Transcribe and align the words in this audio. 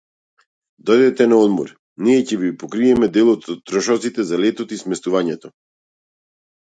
Дојдете 0.89 1.27
на 1.33 1.37
одмор, 1.47 1.73
ние 2.07 2.23
ќе 2.31 2.39
ви 2.45 2.49
покриеме 2.65 3.11
дел 3.19 3.31
од 3.37 3.47
трошоците 3.73 4.27
за 4.31 4.41
летот 4.45 4.75
и 4.79 4.85
сместувањето 4.85 5.53